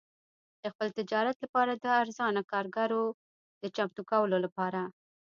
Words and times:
د 0.61 0.63
خپل 0.73 0.87
تجارت 0.99 1.37
لپاره 1.45 1.73
د 1.75 1.85
ارزانه 2.01 2.41
کارګرو 2.51 3.03
د 3.61 3.63
چمتو 3.75 4.01
کولو 4.11 4.37
لپاره. 4.45 4.81